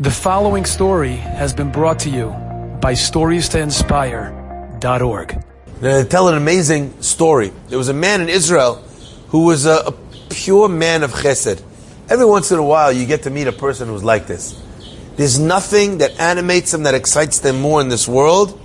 The 0.00 0.12
following 0.12 0.64
story 0.64 1.16
has 1.16 1.52
been 1.52 1.72
brought 1.72 1.98
to 2.00 2.08
you 2.08 2.28
by 2.80 2.92
StoriesToInspire.org. 2.92 5.44
To 5.80 6.04
tell 6.04 6.28
an 6.28 6.36
amazing 6.36 7.02
story. 7.02 7.52
There 7.66 7.78
was 7.78 7.88
a 7.88 7.94
man 7.94 8.20
in 8.20 8.28
Israel 8.28 8.76
who 9.30 9.46
was 9.46 9.66
a, 9.66 9.88
a, 9.88 9.94
pure 10.30 10.68
man 10.68 11.02
of 11.02 11.10
chesed. 11.10 11.60
Every 12.08 12.26
once 12.26 12.52
in 12.52 12.60
a 12.60 12.62
while, 12.62 12.92
you 12.92 13.06
get 13.06 13.24
to 13.24 13.30
meet 13.30 13.48
a 13.48 13.52
person 13.52 13.88
who's 13.88 14.04
like 14.04 14.28
this. 14.28 14.62
There's 15.16 15.40
nothing 15.40 15.98
that 15.98 16.20
animates 16.20 16.70
them, 16.70 16.84
that 16.84 16.94
excites 16.94 17.40
them 17.40 17.60
more 17.60 17.80
in 17.80 17.88
this 17.88 18.06
world 18.06 18.56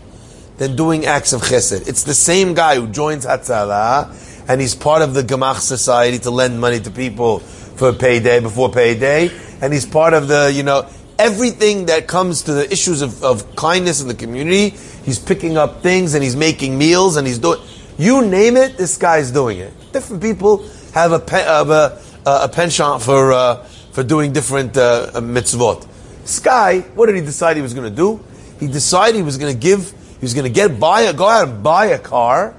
than 0.57 0.75
doing 0.75 1.07
acts 1.07 1.33
of 1.33 1.41
chesed. 1.41 1.87
It's 1.87 2.03
the 2.03 2.13
same 2.13 2.53
guy 2.53 2.75
who 2.75 2.85
joins 2.89 3.25
Hatzalah 3.25 4.45
and 4.47 4.61
he's 4.61 4.75
part 4.75 5.01
of 5.01 5.15
the 5.15 5.23
Gemach 5.23 5.61
society 5.61 6.19
to 6.19 6.29
lend 6.29 6.61
money 6.61 6.79
to 6.79 6.91
people 6.91 7.39
for 7.39 7.91
payday, 7.91 8.39
before 8.39 8.71
payday, 8.71 9.31
and 9.61 9.73
he's 9.73 9.87
part 9.87 10.13
of 10.13 10.27
the, 10.27 10.51
you 10.53 10.61
know, 10.61 10.87
everything 11.23 11.85
that 11.85 12.05
comes 12.05 12.43
to 12.43 12.53
the 12.53 12.69
issues 12.71 13.01
of, 13.01 13.23
of 13.23 13.55
kindness 13.55 14.01
in 14.01 14.09
the 14.09 14.13
community, 14.13 14.71
he's 15.05 15.17
picking 15.17 15.57
up 15.57 15.81
things 15.81 16.15
and 16.15 16.23
he's 16.23 16.35
making 16.35 16.77
meals 16.77 17.15
and 17.15 17.25
he's 17.25 17.39
doing. 17.39 17.61
You 17.97 18.25
name 18.25 18.57
it, 18.57 18.77
this 18.77 18.97
guy's 18.97 19.31
doing 19.31 19.59
it. 19.59 19.71
Different 19.93 20.21
people 20.21 20.67
have 20.93 21.13
a 21.13 21.19
pe- 21.19 21.43
have 21.43 21.69
a, 21.69 22.01
a 22.25 22.49
penchant 22.49 23.01
for 23.01 23.31
uh, 23.31 23.63
for 23.93 24.03
doing 24.03 24.33
different 24.33 24.75
uh, 24.75 25.11
mitzvot. 25.15 25.87
This 26.23 26.39
guy, 26.39 26.81
what 26.95 27.05
did 27.05 27.15
he 27.15 27.21
decide 27.21 27.55
he 27.55 27.61
was 27.61 27.73
going 27.73 27.89
to 27.89 27.95
do? 27.95 28.19
He 28.59 28.67
decided 28.67 29.15
he 29.15 29.23
was 29.23 29.37
going 29.37 29.53
to 29.53 29.59
give. 29.59 29.91
He 29.91 30.25
was 30.25 30.33
going 30.33 30.45
to 30.45 30.53
get 30.53 30.77
buy 30.79 31.01
a, 31.01 31.13
go 31.13 31.27
out 31.27 31.47
and 31.47 31.63
buy 31.63 31.85
a 31.87 31.99
car, 31.99 32.53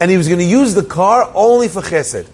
and 0.00 0.10
he 0.10 0.16
was 0.16 0.28
going 0.28 0.40
to 0.40 0.46
use 0.46 0.74
the 0.74 0.84
car 0.84 1.28
only 1.34 1.66
for 1.66 1.82
chesed. 1.82 2.28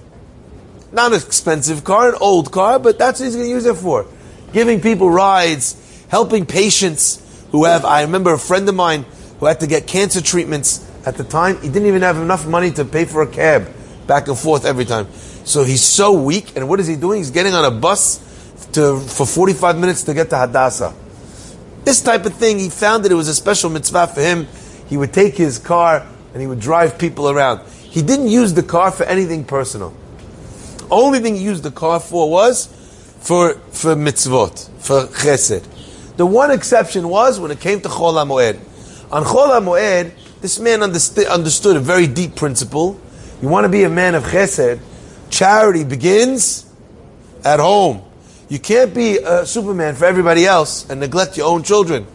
Not 0.92 1.12
an 1.12 1.18
expensive 1.18 1.84
car, 1.84 2.10
an 2.10 2.16
old 2.20 2.50
car, 2.52 2.78
but 2.78 2.98
that's 2.98 3.20
what 3.20 3.26
he's 3.26 3.36
going 3.36 3.48
to 3.48 3.54
use 3.54 3.64
it 3.64 3.76
for 3.76 4.06
giving 4.52 4.80
people 4.80 5.10
rides, 5.10 6.04
helping 6.08 6.46
patients 6.46 7.44
who 7.50 7.64
have. 7.64 7.84
I 7.84 8.02
remember 8.02 8.32
a 8.32 8.38
friend 8.38 8.68
of 8.68 8.74
mine 8.74 9.04
who 9.38 9.46
had 9.46 9.60
to 9.60 9.66
get 9.66 9.86
cancer 9.86 10.20
treatments 10.20 10.88
at 11.06 11.16
the 11.16 11.24
time. 11.24 11.60
He 11.60 11.68
didn't 11.68 11.88
even 11.88 12.02
have 12.02 12.16
enough 12.16 12.46
money 12.46 12.70
to 12.72 12.84
pay 12.84 13.04
for 13.04 13.22
a 13.22 13.26
cab 13.26 13.68
back 14.06 14.28
and 14.28 14.38
forth 14.38 14.64
every 14.64 14.84
time. 14.84 15.08
So 15.44 15.64
he's 15.64 15.82
so 15.82 16.12
weak, 16.12 16.56
and 16.56 16.68
what 16.68 16.80
is 16.80 16.86
he 16.86 16.96
doing? 16.96 17.18
He's 17.18 17.30
getting 17.30 17.54
on 17.54 17.64
a 17.64 17.70
bus 17.70 18.18
to, 18.72 19.00
for 19.00 19.26
45 19.26 19.78
minutes 19.78 20.04
to 20.04 20.14
get 20.14 20.30
to 20.30 20.38
Hadassah. 20.38 20.94
This 21.84 22.02
type 22.02 22.26
of 22.26 22.34
thing, 22.34 22.58
he 22.58 22.68
found 22.68 23.04
that 23.04 23.12
it 23.12 23.14
was 23.14 23.28
a 23.28 23.34
special 23.34 23.70
mitzvah 23.70 24.08
for 24.08 24.20
him. 24.20 24.46
He 24.88 24.96
would 24.96 25.12
take 25.12 25.36
his 25.36 25.58
car 25.58 26.06
and 26.32 26.40
he 26.40 26.46
would 26.46 26.60
drive 26.60 26.98
people 26.98 27.30
around. 27.30 27.66
He 27.68 28.02
didn't 28.02 28.28
use 28.28 28.52
the 28.54 28.62
car 28.62 28.90
for 28.90 29.04
anything 29.04 29.44
personal. 29.44 29.94
Only 30.90 31.20
thing 31.20 31.36
he 31.36 31.42
used 31.42 31.62
the 31.62 31.70
car 31.70 31.98
for 31.98 32.30
was 32.30 32.68
for, 33.20 33.54
for 33.54 33.94
mitzvot, 33.94 34.68
for 34.80 35.06
chesed. 35.06 35.66
The 36.16 36.26
one 36.26 36.50
exception 36.50 37.08
was 37.08 37.38
when 37.38 37.50
it 37.50 37.60
came 37.60 37.80
to 37.80 37.88
Chol 37.88 38.14
HaMoed. 38.14 38.58
On 39.12 39.24
Chol 39.24 39.48
HaMoed, 39.48 40.12
this 40.40 40.58
man 40.58 40.82
understood, 40.82 41.26
understood 41.26 41.76
a 41.76 41.80
very 41.80 42.06
deep 42.06 42.36
principle. 42.36 43.00
You 43.40 43.48
want 43.48 43.64
to 43.64 43.68
be 43.68 43.84
a 43.84 43.88
man 43.88 44.14
of 44.14 44.24
chesed, 44.24 44.80
charity 45.30 45.84
begins 45.84 46.66
at 47.44 47.60
home. 47.60 48.02
You 48.48 48.58
can't 48.58 48.92
be 48.92 49.18
a 49.18 49.46
Superman 49.46 49.94
for 49.94 50.06
everybody 50.06 50.44
else 50.44 50.88
and 50.90 50.98
neglect 51.00 51.36
your 51.36 51.46
own 51.46 51.62
children. 51.62 52.06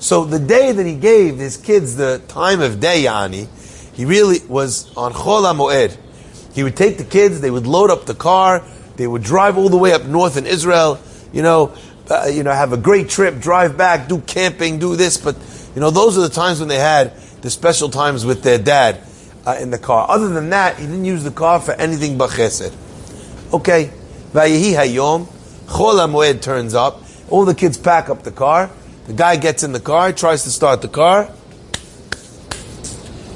So 0.00 0.24
the 0.24 0.38
day 0.38 0.70
that 0.70 0.86
he 0.86 0.94
gave 0.94 1.38
his 1.38 1.56
kids 1.56 1.96
the 1.96 2.22
time 2.28 2.60
of 2.60 2.78
day, 2.78 3.04
Yani, 3.04 3.48
he 3.94 4.04
really 4.04 4.38
was 4.46 4.94
on 4.96 5.12
Chol 5.12 5.42
HaMoed. 5.42 5.96
He 6.54 6.62
would 6.62 6.76
take 6.76 6.98
the 6.98 7.04
kids, 7.04 7.40
they 7.40 7.50
would 7.50 7.66
load 7.66 7.90
up 7.90 8.06
the 8.06 8.14
car, 8.14 8.64
they 8.98 9.06
would 9.06 9.22
drive 9.22 9.56
all 9.56 9.68
the 9.68 9.78
way 9.78 9.92
up 9.92 10.04
north 10.04 10.36
in 10.36 10.44
Israel, 10.44 10.98
you 11.32 11.40
know, 11.42 11.72
uh, 12.10 12.26
you 12.26 12.42
know, 12.42 12.52
have 12.52 12.72
a 12.72 12.76
great 12.76 13.08
trip, 13.08 13.38
drive 13.38 13.78
back, 13.78 14.08
do 14.08 14.18
camping, 14.20 14.78
do 14.78 14.96
this. 14.96 15.16
But 15.16 15.36
you 15.74 15.80
know, 15.80 15.90
those 15.90 16.18
are 16.18 16.22
the 16.22 16.28
times 16.28 16.58
when 16.58 16.68
they 16.68 16.78
had 16.78 17.16
the 17.40 17.48
special 17.48 17.88
times 17.88 18.26
with 18.26 18.42
their 18.42 18.58
dad 18.58 19.00
uh, 19.46 19.56
in 19.60 19.70
the 19.70 19.78
car. 19.78 20.10
Other 20.10 20.28
than 20.28 20.50
that, 20.50 20.78
he 20.78 20.86
didn't 20.86 21.04
use 21.04 21.22
the 21.22 21.30
car 21.30 21.60
for 21.60 21.72
anything 21.72 22.18
but 22.18 22.30
chesed. 22.30 22.74
Okay, 23.54 23.90
Vayehi 24.32 24.74
Hayom, 24.74 25.26
Chol 25.66 25.94
HaMoed 25.94 26.42
turns 26.42 26.74
up. 26.74 27.02
All 27.30 27.44
the 27.44 27.54
kids 27.54 27.78
pack 27.78 28.10
up 28.10 28.24
the 28.24 28.32
car. 28.32 28.68
The 29.06 29.12
guy 29.12 29.36
gets 29.36 29.62
in 29.62 29.72
the 29.72 29.80
car, 29.80 30.12
tries 30.12 30.42
to 30.42 30.50
start 30.50 30.82
the 30.82 30.88
car. 30.88 31.30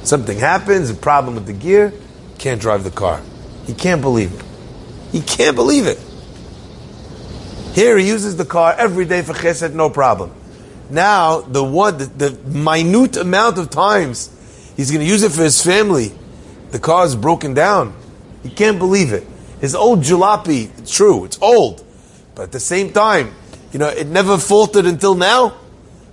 Something 0.03 0.39
happens, 0.39 0.91
a 0.91 0.95
problem 0.95 1.37
with 1.37 1.47
the 1.47 1.53
gear, 1.53 1.93
can't 2.39 2.61
drive 2.61 2.83
the 2.83 2.91
car. 2.91 3.23
He 3.67 3.75
can't 3.75 4.03
believe 4.03 4.35
it. 4.35 4.52
He 5.13 5.21
can't 5.21 5.55
believe 5.55 5.87
it. 5.87 6.01
Here 7.75 7.97
he 7.97 8.07
uses 8.09 8.37
the 8.37 8.45
car 8.45 8.75
every 8.77 9.05
day 9.05 9.23
for 9.23 9.35
chesed, 9.35 9.75
no 9.75 9.91
problem. 9.91 10.33
Now 10.91 11.41
the 11.41 11.63
one, 11.63 11.99
the, 11.99 12.07
the 12.07 12.31
minute 12.49 13.17
amount 13.17 13.59
of 13.59 13.71
times 13.71 14.31
he's 14.77 14.91
going 14.91 15.05
to 15.05 15.11
use 15.11 15.23
it 15.23 15.33
for 15.33 15.43
his 15.43 15.63
family, 15.63 16.13
the 16.71 16.79
car 16.79 17.05
is 17.05 17.15
broken 17.15 17.55
down. 17.55 17.95
He 18.43 18.51
can't 18.51 18.79
believe 18.79 19.13
it. 19.13 19.27
His 19.61 19.75
old 19.75 20.01
jalopy, 20.01 20.77
it's 20.79 20.95
true, 20.95 21.25
it's 21.25 21.41
old, 21.41 21.85
but 22.35 22.43
at 22.43 22.53
the 22.53 22.61
same 22.61 22.93
time, 22.93 23.35
you 23.73 23.79
know, 23.79 23.89
it 23.89 24.07
never 24.07 24.37
faltered 24.39 24.87
until 24.87 25.15
now. 25.15 25.57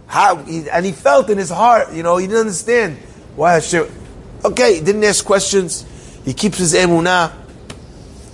How, 0.07 0.37
he, 0.37 0.69
and 0.69 0.85
he 0.85 0.91
felt 0.91 1.29
in 1.29 1.37
his 1.37 1.49
heart, 1.49 1.93
you 1.93 2.03
know, 2.03 2.17
he 2.17 2.27
didn't 2.27 2.41
understand 2.41 2.97
why 3.35 3.53
Hashem. 3.53 3.87
Okay, 4.45 4.75
he 4.75 4.81
didn't 4.81 5.03
ask 5.03 5.25
questions. 5.25 5.85
He 6.25 6.33
keeps 6.33 6.57
his 6.57 6.73
emunah 6.73 7.33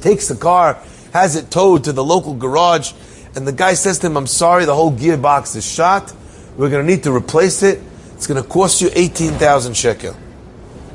takes 0.06 0.28
the 0.28 0.36
car, 0.36 0.80
has 1.14 1.36
it 1.36 1.50
towed 1.50 1.84
to 1.86 1.92
the 1.92 2.04
local 2.04 2.36
garage, 2.36 2.94
and 3.36 3.48
the 3.48 3.52
guy 3.52 3.74
says 3.74 3.98
to 4.00 4.08
him, 4.08 4.18
I'm 4.18 4.28
sorry, 4.28 4.66
the 4.66 4.76
whole 4.76 4.92
gearbox 4.92 5.56
is 5.56 5.66
shot. 5.66 6.14
We're 6.56 6.70
going 6.70 6.86
to 6.86 6.94
need 6.94 7.04
to 7.04 7.12
replace 7.12 7.64
it. 7.64 7.82
It's 8.14 8.28
going 8.28 8.42
to 8.42 8.48
cost 8.48 8.82
you 8.82 8.90
18,000 8.94 9.76
shekel. 9.76 10.16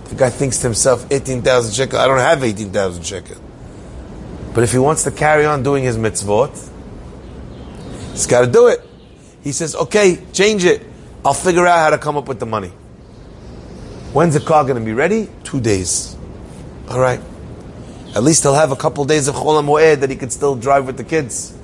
The 0.05 0.15
guy 0.15 0.31
thinks 0.31 0.59
to 0.59 0.69
himself, 0.69 1.11
18,000 1.11 1.75
shekel, 1.75 1.99
I 1.99 2.07
don't 2.07 2.19
have 2.19 2.43
18,000 2.43 3.03
shekel. 3.03 3.37
But 4.55 4.63
if 4.63 4.73
he 4.73 4.79
wants 4.79 5.03
to 5.05 5.11
carry 5.11 5.45
on 5.45 5.65
doing 5.65 5.83
his 5.83 5.99
mitzvot, 5.99 6.51
he's 8.13 8.27
got 8.27 8.43
to 8.43 8.51
do 8.51 8.69
it. 8.69 8.81
He 9.43 9.51
says, 9.53 9.75
okay, 9.75 10.25
change 10.33 10.65
it. 10.65 10.83
I'll 11.25 11.35
figure 11.35 11.67
out 11.67 11.79
how 11.79 11.91
to 11.91 11.99
come 11.99 12.17
up 12.17 12.29
with 12.29 12.39
the 12.39 12.47
money. 12.47 12.73
When's 14.13 14.35
the 14.35 14.41
car 14.41 14.63
going 14.65 14.79
to 14.79 14.85
be 14.85 14.93
ready? 14.93 15.29
Two 15.43 15.61
days. 15.61 16.17
All 16.89 17.01
right. 17.01 17.21
At 18.15 18.25
least 18.25 18.43
he'll 18.43 18.55
have 18.55 18.73
a 18.73 18.77
couple 18.77 19.05
days 19.05 19.29
of 19.29 19.37
Chol 19.37 19.63
HaMoed 19.63 20.01
that 20.01 20.11
he 20.11 20.17
could 20.17 20.33
still 20.33 20.57
drive 20.57 20.87
with 20.87 20.97
the 20.97 21.05
kids. 21.05 21.57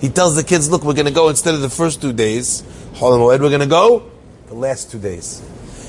He 0.00 0.08
tells 0.08 0.36
the 0.36 0.42
kids, 0.42 0.70
look, 0.70 0.84
we're 0.84 0.94
going 0.94 1.06
to 1.06 1.12
go 1.12 1.28
instead 1.28 1.54
of 1.54 1.60
the 1.60 1.70
first 1.70 2.00
two 2.00 2.12
days, 2.12 2.62
Chol 2.94 3.18
HaMoed, 3.18 3.40
we're 3.40 3.50
going 3.50 3.60
to 3.60 3.66
go 3.66 4.10
the 4.48 4.54
last 4.54 4.90
two 4.90 4.98
days. 4.98 5.42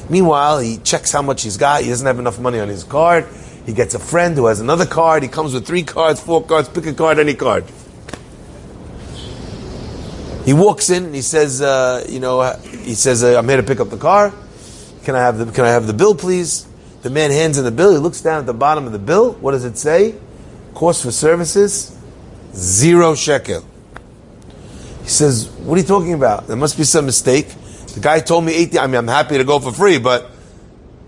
Meanwhile, 0.09 0.59
he 0.59 0.77
checks 0.77 1.11
how 1.11 1.21
much 1.21 1.43
he's 1.43 1.57
got. 1.57 1.83
He 1.83 1.89
doesn't 1.89 2.05
have 2.05 2.19
enough 2.19 2.39
money 2.39 2.59
on 2.59 2.67
his 2.67 2.83
card. 2.83 3.25
He 3.65 3.73
gets 3.73 3.93
a 3.93 3.99
friend 3.99 4.35
who 4.35 4.47
has 4.47 4.59
another 4.59 4.85
card. 4.85 5.23
He 5.23 5.29
comes 5.29 5.53
with 5.53 5.65
three 5.65 5.83
cards, 5.83 6.19
four 6.19 6.43
cards. 6.43 6.67
Pick 6.67 6.85
a 6.85 6.93
card, 6.93 7.19
any 7.19 7.33
card. 7.33 7.63
He 10.45 10.51
walks 10.51 10.89
in 10.89 11.05
and 11.05 11.15
he 11.15 11.21
says, 11.21 11.61
uh, 11.61 12.05
you 12.09 12.19
know, 12.19 12.51
he 12.61 12.95
says, 12.95 13.23
uh, 13.23 13.37
I'm 13.37 13.47
here 13.47 13.57
to 13.57 13.63
pick 13.63 13.79
up 13.79 13.89
the 13.89 13.97
car. 13.97 14.33
Can 15.05 15.15
I 15.15 15.19
have 15.19 15.37
the 15.37 15.45
Can 15.51 15.63
I 15.63 15.69
have 15.69 15.87
the 15.87 15.93
bill, 15.93 16.15
please? 16.15 16.67
The 17.03 17.09
man 17.09 17.31
hands 17.31 17.57
in 17.57 17.65
the 17.65 17.71
bill. 17.71 17.91
He 17.91 17.97
looks 17.97 18.21
down 18.21 18.39
at 18.39 18.45
the 18.45 18.53
bottom 18.53 18.85
of 18.85 18.93
the 18.93 18.99
bill. 18.99 19.33
What 19.33 19.51
does 19.51 19.65
it 19.65 19.77
say? 19.77 20.15
Cost 20.73 21.03
for 21.03 21.11
services, 21.11 21.95
zero 22.55 23.13
shekel. 23.13 23.65
He 25.03 25.09
says, 25.09 25.49
"What 25.49 25.75
are 25.75 25.81
you 25.81 25.87
talking 25.87 26.13
about? 26.13 26.47
There 26.47 26.55
must 26.55 26.77
be 26.77 26.85
some 26.85 27.05
mistake." 27.05 27.53
The 27.93 27.99
guy 27.99 28.21
told 28.21 28.45
me 28.45 28.53
80. 28.55 28.79
I 28.79 28.87
mean, 28.87 28.95
I'm 28.95 29.07
happy 29.07 29.37
to 29.37 29.43
go 29.43 29.59
for 29.59 29.73
free, 29.73 29.99
but 29.99 30.31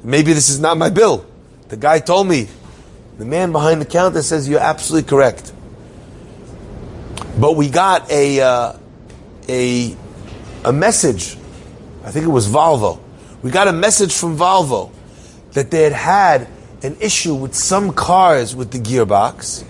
maybe 0.04 0.34
this 0.34 0.50
is 0.50 0.60
not 0.60 0.78
my 0.78 0.90
bill. 0.90 1.26
The 1.70 1.78
guy 1.78 2.00
told 2.00 2.28
me. 2.28 2.48
The 3.18 3.26
man 3.26 3.54
behind 3.54 3.80
the 3.80 3.86
counter 3.86 4.22
says 4.22 4.50
you're 4.50 4.60
absolutely 4.60 5.10
correct. 5.10 5.54
But 7.40 7.56
we 7.56 7.70
got 7.70 8.12
a 8.12 8.42
uh, 8.42 8.74
a 9.48 9.96
a 10.66 10.74
message. 10.74 11.38
I 12.04 12.12
think 12.12 12.26
it 12.26 12.30
was 12.30 12.50
Volvo. 12.50 13.00
We 13.42 13.52
got 13.52 13.70
a 13.70 13.74
message 13.74 14.14
from 14.14 14.38
Volvo 14.38 14.92
that 15.56 15.72
they 15.72 15.84
had 15.84 15.94
had 15.94 16.48
an 16.84 16.96
issue 17.02 17.34
with 17.34 17.56
some 17.56 17.92
cars 17.92 18.56
with 18.56 18.72
the 18.72 18.78
gearbox, 18.78 19.66